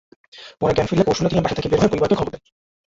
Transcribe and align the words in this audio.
পরে 0.61 0.73
জ্ঞান 0.73 0.87
ফিরলে 0.89 1.05
কৌশলে 1.07 1.31
তিনি 1.31 1.41
বাসা 1.43 1.57
থেকে 1.57 1.69
বের 1.69 1.79
হয়ে 1.81 1.91
পরিবারকে 1.91 2.17
খবর 2.19 2.31
দেন। 2.33 2.41